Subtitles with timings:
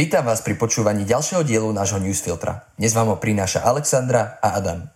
[0.00, 2.64] Vítam vás pri počúvaní ďalšieho dielu nášho newsfiltra.
[2.80, 4.88] Dnes vám ho prináša Alexandra a Adam.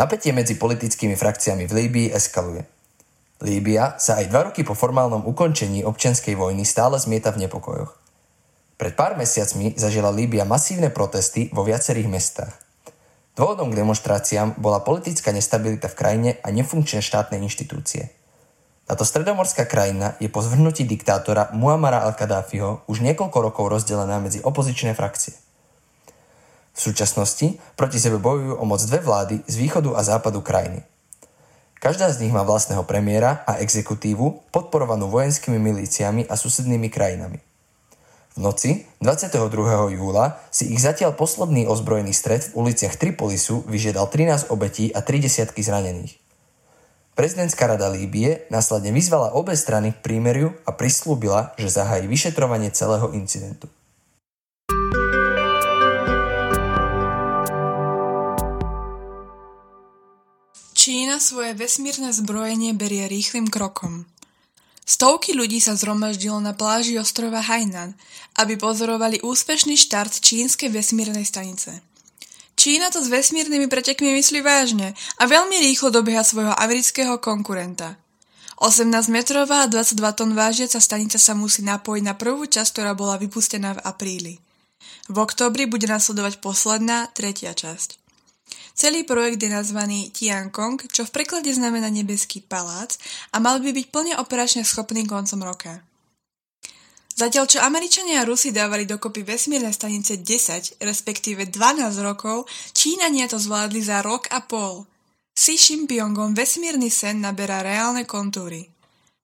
[0.00, 2.64] Napätie medzi politickými frakciami v Líbii eskaluje.
[3.44, 7.92] Líbia sa aj dva roky po formálnom ukončení občianskej vojny stále zmieta v nepokojoch.
[8.80, 12.56] Pred pár mesiacmi zažila Líbia masívne protesty vo viacerých mestách.
[13.36, 18.08] Dôvodom k demonstráciám bola politická nestabilita v krajine a nefunkčné štátne inštitúcie–
[18.90, 24.98] táto stredomorská krajina je po zvrhnutí diktátora Muamara al-Kadáfiho už niekoľko rokov rozdelená medzi opozičné
[24.98, 25.38] frakcie.
[26.74, 30.82] V súčasnosti proti sebe bojujú o moc dve vlády z východu a západu krajiny.
[31.78, 37.38] Každá z nich má vlastného premiéra a exekutívu podporovanú vojenskými milíciami a susednými krajinami.
[38.34, 40.02] V noci 22.
[40.02, 45.22] júla si ich zatiaľ posledný ozbrojený stred v uliciach Tripolisu vyžiadal 13 obetí a 3
[45.22, 46.29] desiatky zranených.
[47.20, 53.12] Prezidentská rada Líbie následne vyzvala obe strany k prímeriu a prislúbila, že zahájí vyšetrovanie celého
[53.12, 53.68] incidentu.
[60.72, 64.08] Čína svoje vesmírne zbrojenie berie rýchlým krokom.
[64.88, 68.00] Stovky ľudí sa zhromaždilo na pláži ostrova Hainan,
[68.40, 71.84] aby pozorovali úspešný štart čínskej vesmírnej stanice.
[72.60, 77.96] Čína to s vesmírnymi pretekmi myslí vážne a veľmi rýchlo dobieha svojho amerického konkurenta.
[78.60, 83.80] 18-metrová a 22 tón vážiaca stanica sa musí napojiť na prvú časť, ktorá bola vypustená
[83.80, 84.34] v apríli.
[85.08, 87.96] V oktobri bude nasledovať posledná, tretia časť.
[88.76, 93.00] Celý projekt je nazvaný Tiankong, čo v preklade znamená nebeský palác
[93.32, 95.80] a mal by byť plne operačne schopný koncom roka.
[97.20, 103.36] Zatiaľ čo Američania a Rusi dávali dokopy vesmírne stanice 10, respektíve 12 rokov, Číňania to
[103.36, 104.88] zvládli za rok a pol.
[105.36, 108.72] Si Shimpyongom vesmírny sen naberá reálne kontúry.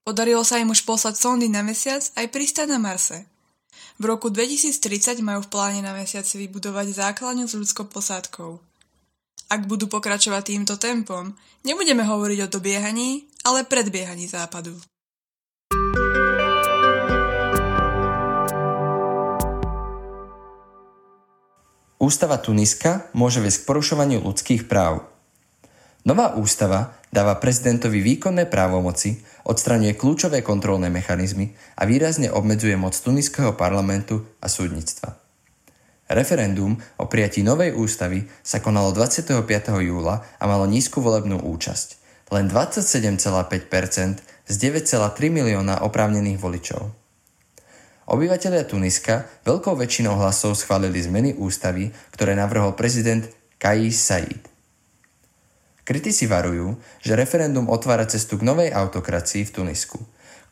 [0.04, 3.25] Podarilo sa im už poslať sondy na mesiac aj pristať na Marse.
[3.97, 8.60] V roku 2030 majú v pláne na mesiaci vybudovať základňu s ľudskou posádkou.
[9.49, 11.32] Ak budú pokračovať týmto tempom,
[11.65, 14.76] nebudeme hovoriť o dobiehaní, ale predbiehaní západu.
[22.06, 25.03] Ústava Tuniska môže viesť k porušovaniu ľudských práv.
[26.06, 33.59] Nová ústava dáva prezidentovi výkonné právomoci, odstraňuje kľúčové kontrolné mechanizmy a výrazne obmedzuje moc tuniského
[33.59, 35.19] parlamentu a súdnictva.
[36.06, 39.43] Referendum o prijatí novej ústavy sa konalo 25.
[39.83, 41.99] júla a malo nízku volebnú účasť.
[42.31, 47.06] Len 27,5% z 9,3 milióna oprávnených voličov.
[48.06, 53.27] Obyvatelia Tuniska veľkou väčšinou hlasov schválili zmeny ústavy, ktoré navrhol prezident
[53.59, 54.47] Kais Said.
[55.83, 59.99] Kritici varujú, že referendum otvára cestu k novej autokracii v Tunisku,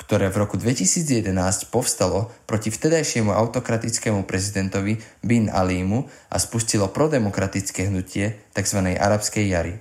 [0.02, 1.30] ktoré v roku 2011
[1.70, 8.98] povstalo proti vtedajšiemu autokratickému prezidentovi Bin Alimu a spustilo prodemokratické hnutie tzv.
[8.98, 9.78] arabskej jary.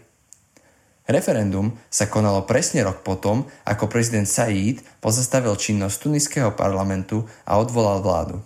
[1.03, 8.00] Referendum sa konalo presne rok potom, ako prezident Said pozastavil činnosť tuniského parlamentu a odvolal
[8.00, 8.40] vládu.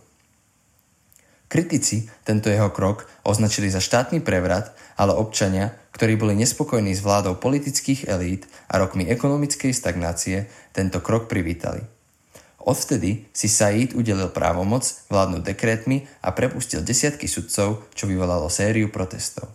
[1.48, 7.40] Kritici tento jeho krok označili za štátny prevrat, ale občania, ktorí boli nespokojní s vládou
[7.40, 11.86] politických elít a rokmi ekonomickej stagnácie, tento krok privítali.
[12.68, 19.48] Odvtedy si Said udelil právomoc vládnuť dekrétmi a prepustil desiatky sudcov, čo vyvolalo sériu protestov.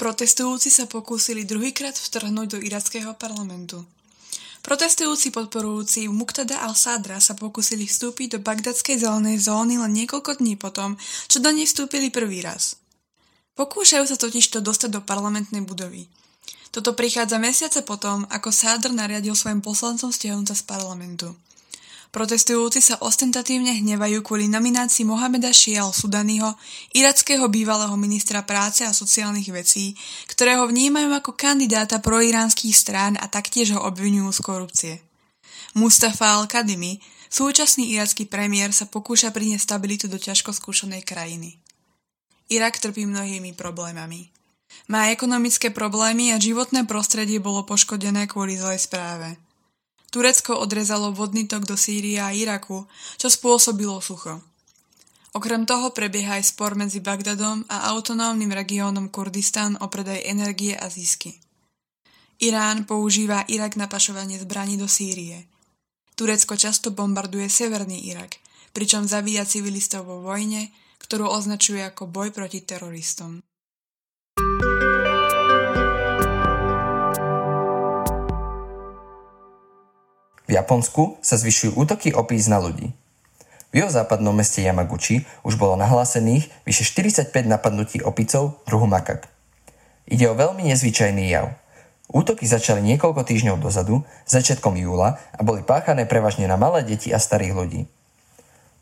[0.00, 3.84] Protestujúci sa pokúsili druhýkrát vtrhnúť do irackého parlamentu.
[4.64, 10.96] Protestujúci podporujúci Muqtada al-Sadra sa pokúsili vstúpiť do bagdadskej zelenej zóny len niekoľko dní potom,
[11.28, 12.80] čo do nej vstúpili prvý raz.
[13.60, 16.08] Pokúšajú sa totižto dostať do parlamentnej budovy.
[16.72, 21.36] Toto prichádza mesiace potom, ako Sadr nariadil svojim poslancom stiahnuť sa z parlamentu.
[22.10, 26.58] Protestujúci sa ostentatívne hnevajú kvôli nominácii Mohameda Šial Sudaniho,
[26.90, 29.94] irackého bývalého ministra práce a sociálnych vecí,
[30.26, 34.94] ktorého vnímajú ako kandidáta proiránskych strán a taktiež ho obvinujú z korupcie.
[35.78, 36.98] Mustafa al-Kadimi,
[37.30, 41.62] súčasný iracký premiér, sa pokúša priniesť stabilitu do ťažko skúšanej krajiny.
[42.50, 44.34] Irak trpí mnohými problémami.
[44.90, 49.38] Má ekonomické problémy a životné prostredie bolo poškodené kvôli zlej správe.
[50.10, 54.42] Turecko odrezalo vodný tok do Sýrie a Iraku, čo spôsobilo sucho.
[55.30, 60.90] Okrem toho prebieha aj spor medzi Bagdadom a autonómnym regiónom Kurdistan o predaj energie a
[60.90, 61.38] zisky.
[62.42, 65.46] Irán používa Irak na pašovanie zbraní do Sýrie.
[66.18, 68.42] Turecko často bombarduje severný Irak,
[68.74, 73.38] pričom zabíja civilistov vo vojne, ktorú označuje ako boj proti teroristom.
[80.50, 82.90] V Japonsku sa zvyšujú útoky opíc na ľudí.
[83.70, 89.30] V západnom meste Yamaguchi už bolo nahlásených vyše 45 napadnutí opicov druhu makak.
[90.10, 91.54] Ide o veľmi nezvyčajný jav.
[92.10, 97.22] Útoky začali niekoľko týždňov dozadu, začiatkom júla a boli páchané prevažne na malé deti a
[97.22, 97.86] starých ľudí.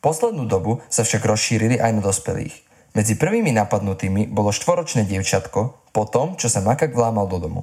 [0.00, 2.56] Poslednú dobu sa však rozšírili aj na dospelých.
[2.96, 7.62] Medzi prvými napadnutými bolo štvoročné dievčatko po tom, čo sa makak vlámal do domu.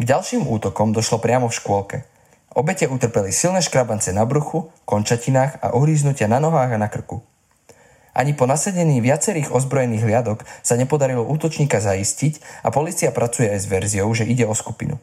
[0.00, 1.98] K ďalším útokom došlo priamo v škôlke–
[2.56, 7.20] Obete utrpeli silné škrabance na bruchu, končatinách a uhríznutia na nohách a na krku.
[8.16, 13.68] Ani po nasedení viacerých ozbrojených hliadok sa nepodarilo útočníka zaistiť a policia pracuje aj s
[13.68, 14.96] verziou, že ide o skupinu.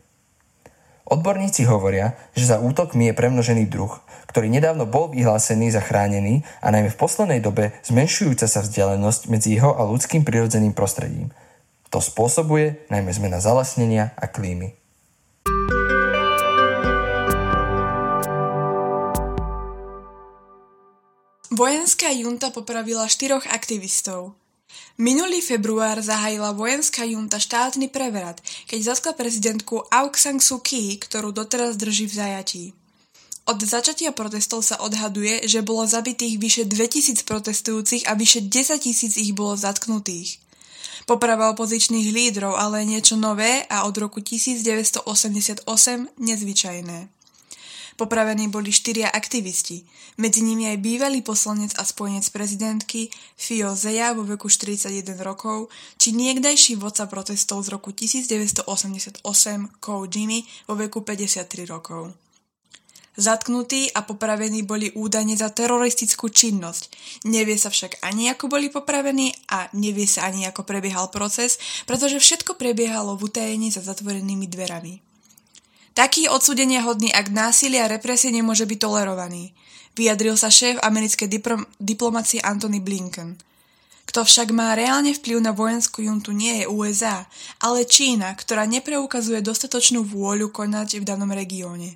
[1.05, 4.01] Odborníci hovoria, že za útokmi je premnožený druh,
[4.33, 9.61] ktorý nedávno bol vyhlásený za chránený a najmä v poslednej dobe zmenšujúca sa vzdialenosť medzi
[9.61, 11.29] jeho a ľudským prirodzeným prostredím.
[11.93, 14.82] To spôsobuje najmä zmena zalesnenia a klímy.
[21.53, 24.33] Vojenská junta popravila štyroch aktivistov.
[24.97, 31.29] Minulý február zahájila vojenská junta štátny prevrat, keď zaskla prezidentku Aung San Suu Kyi, ktorú
[31.29, 32.63] doteraz drží v zajatí.
[33.45, 39.13] Od začatia protestov sa odhaduje, že bolo zabitých vyše 2000 protestujúcich a vyše 10 tisíc
[39.13, 40.41] ich bolo zatknutých.
[41.05, 45.69] Poprava opozičných lídrov ale niečo nové a od roku 1988
[46.17, 47.22] nezvyčajné.
[47.93, 49.85] Popravení boli štyria aktivisti,
[50.17, 54.89] medzi nimi aj bývalý poslanec a spojenec prezidentky Fio Zeja vo veku 41
[55.21, 55.69] rokov,
[56.01, 59.21] či niekdajší vodca protestov z roku 1988
[59.77, 62.17] Kou Jimmy vo veku 53 rokov.
[63.13, 66.89] Zatknutí a popravení boli údajne za teroristickú činnosť.
[67.29, 72.17] Nevie sa však ani ako boli popravení a nevie sa ani ako prebiehal proces, pretože
[72.17, 75.12] všetko prebiehalo v utajení za zatvorenými dverami.
[75.93, 79.53] Taký odsúdenia hodný akt násilia a represie nemôže byť tolerovaný,
[79.93, 83.37] vyjadril sa šéf americkej diprom- diplomacie Antony Blinken.
[84.09, 87.29] Kto však má reálne vplyv na vojenskú juntu nie je USA,
[87.61, 91.95] ale Čína, ktorá nepreukazuje dostatočnú vôľu konať v danom regióne.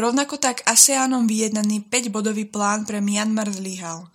[0.00, 4.08] Rovnako tak ASEANom vyjednaný 5-bodový plán pre Myanmar zlyhal.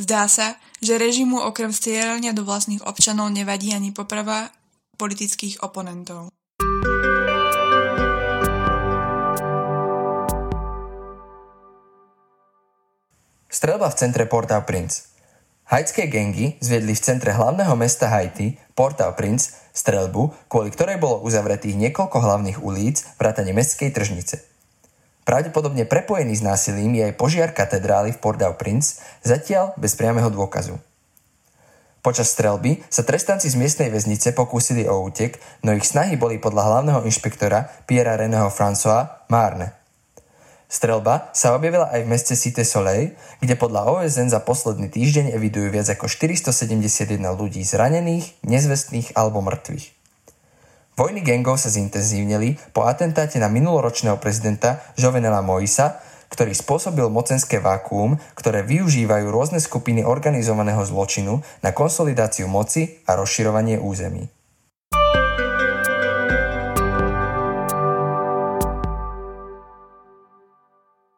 [0.00, 4.48] Zdá sa, že režimu okrem strieľania do vlastných občanov nevadí ani poprava
[4.96, 6.32] politických oponentov.
[13.60, 15.12] Strelba v centre Port-au-Prince.
[15.68, 22.24] Haitské gengy zviedli v centre hlavného mesta Haiti, Port-au-Prince, strelbu, kvôli ktorej bolo uzavretých niekoľko
[22.24, 24.40] hlavných ulic vrátane mestskej tržnice.
[25.28, 30.80] Pravdepodobne prepojený s násilím je aj požiar katedrály v Port-au-Prince, zatiaľ bez priameho dôkazu.
[32.00, 35.36] Počas strelby sa trestanci z miestnej väznice pokúsili o útek,
[35.68, 39.79] no ich snahy boli podľa hlavného inšpektora Piera Reného François márne.
[40.70, 45.66] Strelba sa objavila aj v meste Cité Soleil, kde podľa OSN za posledný týždeň evidujú
[45.66, 49.98] viac ako 471 ľudí zranených, nezvestných alebo mŕtvych.
[50.94, 55.98] Vojny gengov sa zintenzívnili po atentáte na minuloročného prezidenta Jovenela Moisa,
[56.30, 63.82] ktorý spôsobil mocenské vákuum, ktoré využívajú rôzne skupiny organizovaného zločinu na konsolidáciu moci a rozširovanie
[63.82, 64.30] území.